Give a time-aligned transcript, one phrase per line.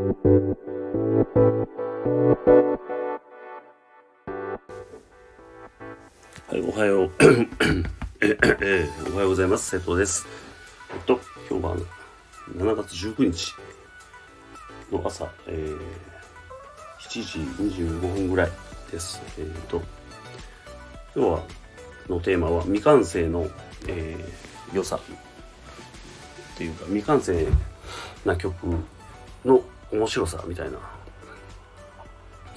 [0.00, 0.06] は
[6.54, 7.10] い、おはよう。
[8.22, 9.78] え えおはようございます。
[9.78, 10.26] 瀬戸です。
[10.94, 11.76] えっと、今日は
[12.56, 13.54] 7月19日
[14.90, 15.78] の朝、えー、
[16.98, 17.40] 7時
[17.82, 18.52] 25分ぐらい
[18.90, 19.20] です。
[19.36, 19.82] えっ、と、
[21.14, 21.42] 今日は
[22.08, 23.50] のテーマは未完成の、
[23.86, 25.00] えー、良さっ
[26.56, 27.46] ていうか未完成
[28.24, 28.66] な曲
[29.44, 29.62] の
[29.92, 30.78] 面白さみたいな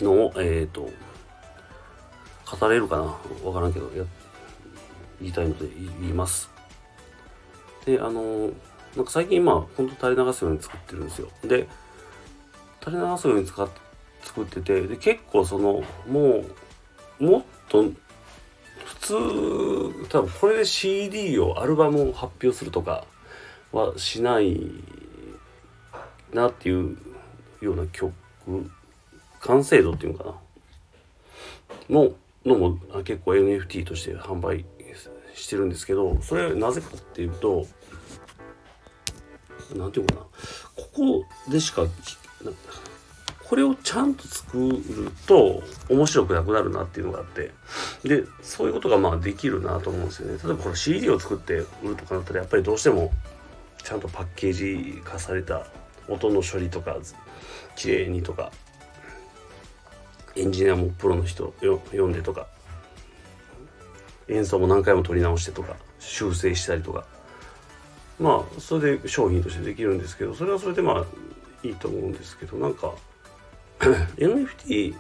[0.02, 0.89] のを、えっ、ー、と、
[2.59, 3.03] 語れるかな
[3.44, 4.03] わからんけど、や
[5.20, 5.67] 言いたいので
[5.99, 6.49] 言います。
[7.85, 8.49] で、あの、
[8.95, 11.30] なんか最近まあ、ほんと垂れ流すように作ってるんですよ。
[11.44, 11.67] で、
[12.84, 13.67] 垂れ流すように使っ
[14.23, 16.44] 作ってて、で、結構その、も
[17.20, 17.84] う、もっと、
[18.86, 19.13] 普通、
[20.09, 23.05] 多分これで CD を、アルバムを発表するとか
[23.72, 24.59] はしない
[26.34, 26.97] なっていう
[27.66, 28.13] ような曲、
[29.41, 30.35] 完成度っていうのかな。
[31.89, 34.66] ものも結構 NFT として販売
[35.33, 37.66] してるんですけどそれはなぜかっていうと
[39.75, 40.22] 何て言うかな。
[40.75, 41.86] ここでしか
[43.44, 44.81] これをちゃんと作る
[45.28, 47.52] と面白くなくなるなっていうのがあって。
[48.03, 50.39] でそういうことがまあできるなと思うんですよね。
[50.44, 53.11] 例えばこれ CD を作って売るとかだったらやっぱりどうしても
[53.84, 55.66] ちゃんとパッケージ化された
[56.08, 56.98] 音の処理とか
[57.76, 58.52] 綺麗にとか
[60.36, 62.48] エンジニアもプロの人読んでとか
[64.28, 67.06] 演奏も何回も撮り直してとか修正したりとか。
[68.20, 71.06] まあそれで商品としてできるんですけどそれはそれでまあ
[71.68, 72.94] いいと思うんですけどなんか
[74.18, 74.96] NFT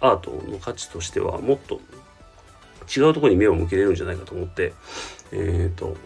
[0.00, 1.80] アートの価値としてはもっと
[2.94, 4.74] 違うところに目を向けれるんじゃないかと思って
[5.32, 5.96] えっ、ー、と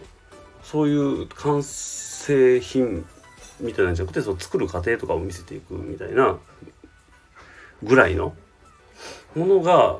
[0.63, 3.05] そういう完成品
[3.61, 6.37] みたいなんじゃなくてその作る過程とかを見せていくみたいな
[7.83, 8.35] ぐらいの
[9.35, 9.99] ものが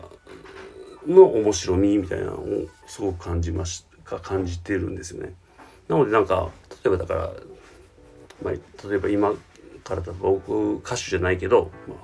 [1.08, 5.34] の面白みみたいなのをすごく感じましか感じてるんですよね。
[5.88, 6.50] なのでなんか
[6.84, 7.32] 例えばだから、
[8.44, 9.34] まあ、例えば今
[9.84, 11.98] からだ僕歌手じゃないけど「まあ、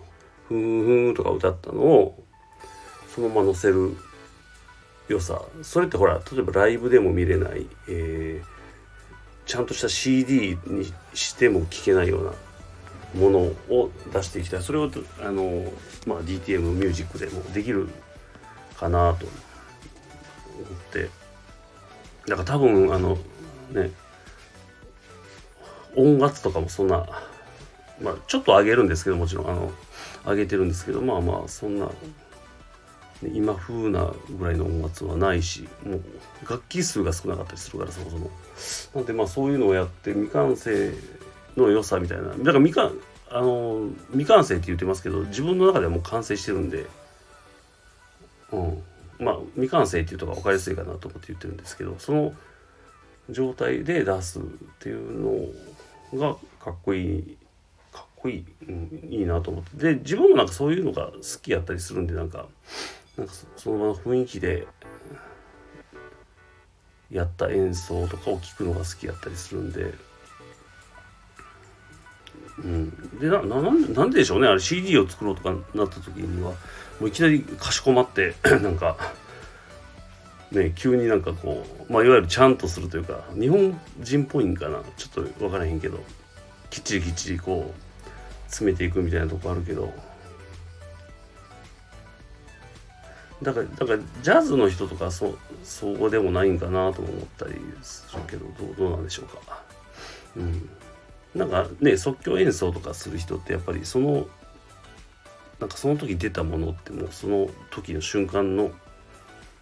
[0.47, 2.23] ふんふん」とか歌ったのを
[3.13, 3.95] そのまま載せる
[5.07, 8.56] 良さそれってほら例えばライブでも見れない、えー、
[9.47, 12.33] ちゃんとした CD にしても聴けないような
[13.15, 13.39] もの
[13.73, 14.91] を出していきたいそれを
[15.21, 15.71] あの、
[16.05, 17.87] まあ、DTM ミュージックでもできる
[18.77, 19.33] かなと思
[20.65, 21.09] って。
[22.27, 23.17] だから多分あの
[23.71, 23.91] ね
[25.95, 27.07] 音楽とかもそんな
[28.01, 29.71] まあちょっと上げるんですけどもちろんあの
[30.25, 31.89] 上げてるんですけどまあまあそんな
[33.33, 36.01] 今風なぐらいの音楽はないしもう
[36.47, 38.29] 楽器数が少なかったりするからそもそも。
[38.95, 40.93] なんでまあそういうのをやって未完成
[41.55, 42.29] の良さみたいな。
[42.29, 42.93] だから未完
[43.29, 46.85] あの未完成って言ってますけど自分の中ではもう完成してるんで。
[48.51, 48.83] うん。
[49.19, 52.33] まあ未完成っていうとか分かりやすいかなと思って言ってるんですけどその
[53.29, 54.41] 状態で出すっ
[54.79, 55.55] ていう
[56.13, 57.37] のがかっこいい
[57.91, 59.93] かっこいい、うん、いいなと思って。
[59.93, 62.45] で自分もなんかそういうのが好きやったりするんでなんか
[63.17, 64.67] なんかその場の雰囲気で
[67.11, 69.93] やった演奏とかを聞くのが好きやったりするんで。
[72.59, 76.53] うん、でななんででしょうねあれ CD を作ろうとかなった時には
[76.99, 78.33] もういきなりかしこまって
[78.63, 78.97] なんか
[80.51, 85.99] ね急になんかこうまあいわゆるちゃんとするというか日本人っぽいんかなちょっと分からへんけど
[86.71, 88.09] きっちりきっちりこう
[88.47, 89.93] 詰めていくみたいなとこあるけど
[93.41, 99.63] だからだからジャズの人とかそそうでもないんかなと思ったりするけどどうどうなんでしょうか。
[100.35, 100.69] うん、
[101.35, 104.27] なんかね即興演奏とかする人ってやっぱりその
[105.59, 108.71] なんかその時出たものってもうその時の瞬間の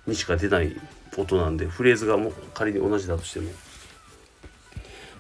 [0.08, 0.76] にしか出ない
[1.18, 3.40] 音なんでフレーズがもう仮に同じだとして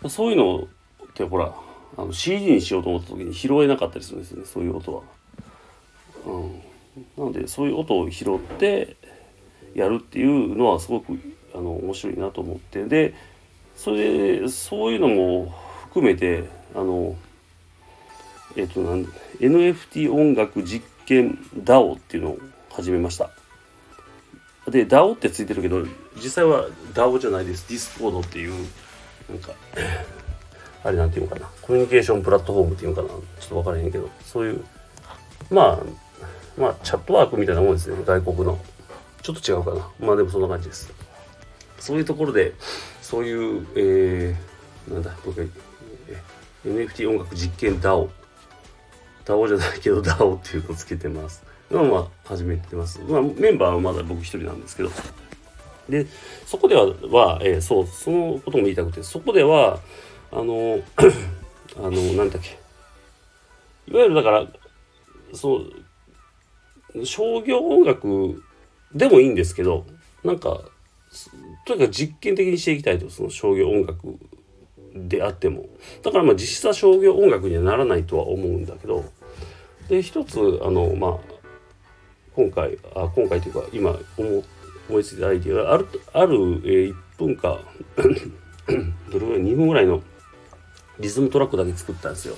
[0.01, 0.67] もそういうのっ
[1.13, 1.53] てほら
[1.97, 5.01] あの CD にしようと思った時に拾えなかったりするんですよねそういう音は。
[7.35, 8.95] でそういう音を拾って
[9.73, 11.19] やるっていうのはすごく
[11.53, 13.13] あの面白いなと思ってで
[13.75, 15.53] それでそういうのも
[15.83, 17.15] 含めてあの
[18.55, 19.03] えっ、となん
[19.39, 22.39] NFT 音楽実験 DAO っていうのを
[22.71, 23.29] 始めました。
[24.71, 25.85] で DAO ってついてるけど
[26.15, 27.65] 実際は DAO じゃないです。
[27.71, 28.53] Discord っていう
[29.29, 29.51] なんか
[30.85, 34.63] あれなんていうのかなコミュニケーションプラットフォームっていうのかなちょっと分からへんけどそういう
[35.49, 36.04] まあ
[36.57, 38.59] まあチャットワークみたいなもんですね外国の
[39.21, 40.93] ちょっと違うかなまあでもそんな感じです
[41.79, 42.53] そういうところで
[43.01, 45.49] そういうえー、なんだ僕
[46.65, 48.09] NFT 音楽実験 DAO
[49.25, 51.43] DAO じゃないけど DAO っていうのをつけてます。
[51.71, 53.01] まあまあ始めてます。
[53.01, 54.91] まあメンバーはまだ僕一人なんですけど。
[55.89, 56.07] で、
[56.45, 59.79] そこでは、はえーそう、そのことも言いたくて、そこでは、
[60.31, 60.79] あの、
[61.77, 62.57] あの、なんだっけ。
[63.87, 64.47] いわゆるだから、
[65.33, 65.71] そう、
[67.03, 68.43] 商業音楽
[68.93, 69.85] でもいいんですけど、
[70.23, 70.61] なんか、
[71.65, 74.17] とにかく実験的にしていきたいと、その商業音楽
[74.93, 75.65] であっても。
[76.03, 79.05] だからまあ実質は商業音楽にはならないとは思うんだけど、
[79.89, 81.17] で、一つ、あの、まあ、
[82.35, 84.43] 今回、あ今回というか、今思
[84.87, 87.59] 思いついたアイディアがある、ある、えー、1分か、
[89.11, 90.01] どれぐらい、2分ぐらいの
[90.99, 92.35] リズムトラックだけ作ったんですよ。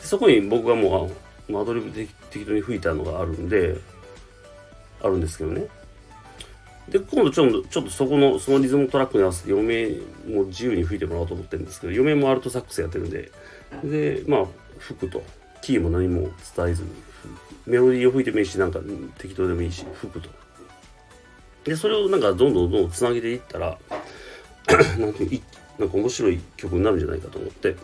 [0.00, 1.10] そこに僕がもう、
[1.56, 3.76] アドリブで適当に吹いたのがあるんで、
[5.02, 5.66] あるんですけどね。
[6.88, 9.88] で、今度ちょっと、ちょっとそこの、そのリズムトラックに合わせて、嫁
[10.26, 13.30] も自由に吹いてもらおうと思ってるんですけど、嫁もアルトサックスやってるんで、
[13.84, 14.46] で、まあ、
[14.78, 15.22] 吹くと。
[15.60, 16.90] キーも何も伝えずに、
[17.66, 18.80] メロディーを吹いてもいいし、なんか
[19.18, 20.30] 適当でもいいし、吹くと。
[21.64, 23.78] で、それをなんかどんどんどんどんつなげていったら、
[24.98, 25.42] なんていう
[25.78, 27.76] なんか面白い曲になるんじゃないかと思って、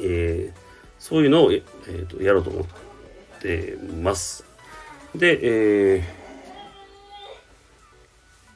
[0.00, 0.63] えー、
[1.04, 2.64] そういうのを、えーと、やろうと思っ
[3.38, 4.42] てます。
[5.14, 6.02] で、えー、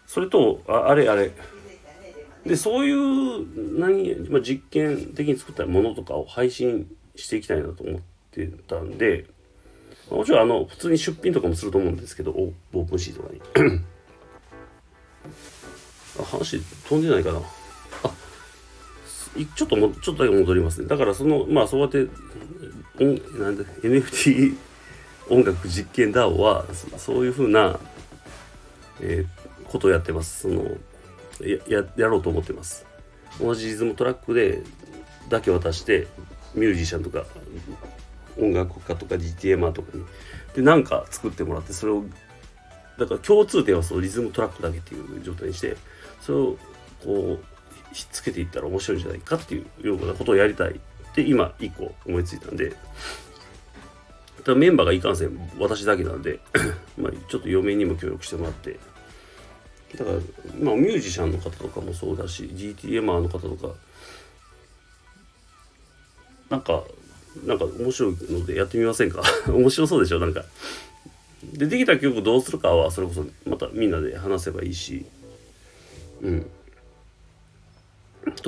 [0.06, 1.30] それとああれあれ。
[2.46, 8.00] でそういう何、まあ、実験的に作ったものとかを配信していきたいなと思っ
[8.30, 9.26] てたんで
[10.10, 13.42] もちろんあの普通に出品とかもすると思うんですけどオープンシーとかに。
[16.18, 16.58] あ話
[16.88, 17.42] 飛んでないかな。
[19.46, 20.88] ちょっともちょっとだけ戻りますね。
[20.88, 21.98] だからそのまあそうやって
[23.38, 24.56] なんで NFT
[25.30, 26.64] 音楽実験 DAO は
[26.96, 27.78] そういうふうな、
[29.00, 30.42] えー、ことをやってます。
[30.42, 30.64] その
[31.40, 32.86] ややろうと思ってます。
[33.40, 34.62] 同じリズムトラックで
[35.28, 36.08] だけ渡して
[36.54, 37.24] ミュージシャンとか
[38.40, 40.04] 音楽家とか DTMer とかに。
[40.54, 42.04] で何か作ってもらってそれを
[42.98, 45.76] だから共通点はそのリズムトラックだけっていう状態にして
[46.20, 46.56] それを
[47.04, 47.44] こう
[47.92, 50.74] ひっつけていったら面白いんじゃないかっていうようなことをやりたいっ
[51.14, 52.72] て今一個思いついたんで
[54.44, 56.38] だメンバーがいかんせん私だけなんで
[56.96, 58.78] まあちょっと嫁にも協力してもらって
[59.96, 60.18] だから
[60.60, 63.74] まあミュージシャンの方とかもそうだし GTMR の方とか
[66.50, 66.84] なんか
[67.44, 69.22] なんか面白いのでやってみませんか？
[69.48, 70.18] 面白そうでしょ？
[70.18, 70.44] なんか。
[71.52, 75.04] でできた曲どうするかはそれこそまたみんなで話せばいいし
[76.22, 76.50] うん。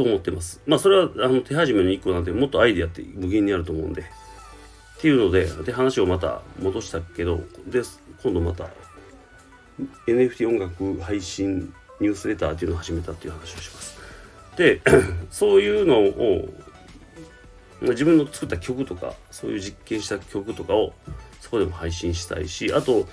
[0.02, 0.62] と思ってます。
[0.67, 4.02] まあそれはあの手始めの一個なんでもっとアイディアって無限にあると思うんで。
[4.02, 7.81] っていうのでで話をまた戻したけどで
[8.23, 8.69] 今度また
[10.06, 13.99] NFT 音楽配信ニュースレターっていうのを始めたっていう話をします。
[14.56, 14.82] で
[15.31, 16.49] そういうのを
[17.81, 20.93] 自分の作った曲とかそういう実験した曲とかを
[21.41, 23.08] そこでも配信したいしあと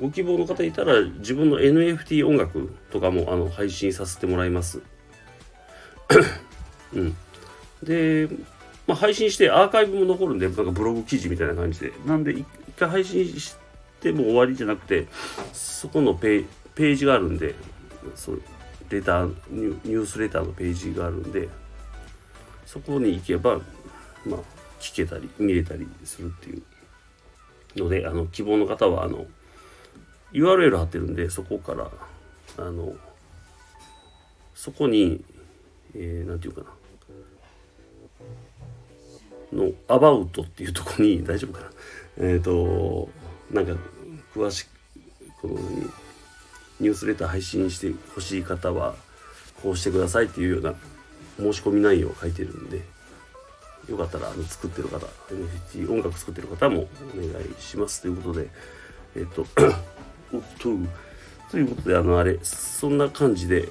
[0.00, 4.82] ご希望の方いたら自分の NFT 音楽とかもあの配信させてもらいます。
[6.94, 7.16] うん。
[7.82, 8.28] で、
[8.86, 11.92] まあ、配信してアーカイブも残るんでなんかブログ記事みたいな感じで。
[12.06, 12.46] なんで一
[12.78, 13.56] 回配信し
[14.00, 15.06] ても終わりじゃなくて
[15.52, 17.54] そこのページがあるんで
[18.14, 18.42] そう
[18.88, 21.48] レターニュースレターのページがあるんで
[22.64, 23.60] そこに行けば
[24.26, 24.40] まあ、
[24.80, 26.62] 聞けたり見れたりするっていう
[27.76, 29.26] のであの希望の方はあの
[30.32, 31.90] URL 貼ってるんでそこから
[32.58, 32.94] あの
[34.54, 35.24] そこに、
[35.94, 36.62] えー、て言うか
[39.52, 41.70] なの「アバウト」っていうとこに 大丈夫かな
[42.18, 43.10] えっ、ー、と
[43.50, 43.74] なんか
[44.34, 44.68] 詳しく
[45.42, 45.54] この
[46.78, 48.94] ニュースレター配信してほしい方は
[49.62, 50.74] こうしてくださいっていうような
[51.38, 53.00] 申し込み内容を書いてるんで。
[53.88, 54.98] よかったらあの作ってる方
[55.74, 58.48] NFT 音楽作ってる方もお願いしますということで
[59.16, 59.44] えっ、と
[60.32, 60.68] おっと
[61.50, 63.68] ということであのあれそんな感じで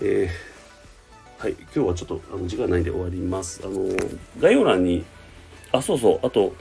[0.00, 0.57] えー、
[1.38, 3.60] はい今日はちょっとあの時間ないんで終わります。
[3.64, 3.88] あの
[4.40, 5.04] 概要欄に
[5.70, 6.52] あそうそうあと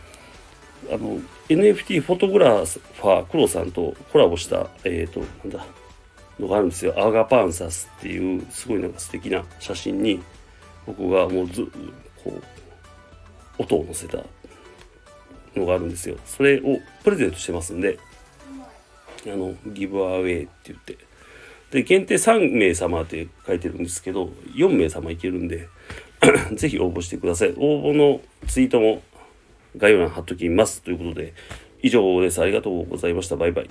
[0.91, 1.19] あの
[1.49, 5.65] NFT フォトグラファー黒さんとコラボしたえっ、ー、となんだ
[6.39, 6.93] のがあるんですよ。
[6.95, 10.21] アガパンサスっていうすごいなんか素敵な写真に
[10.85, 11.65] 僕がもうず
[12.23, 12.43] こう
[13.57, 14.19] 音を乗せた
[15.55, 16.17] のがあるんですよ。
[16.23, 17.97] それをプレゼントしてますんで
[19.25, 21.06] あのギブアウェイって言って
[21.71, 25.67] で限定3名様って書いてるんですけど4名様いけるんで
[26.55, 27.53] ぜひ応募してください。
[27.57, 29.01] 応募のツイートも
[29.75, 30.81] 概要欄貼っときます。
[30.81, 31.33] ということで
[31.81, 32.41] 以上です。
[32.41, 33.35] ありがとうございました。
[33.35, 33.69] バイバイ。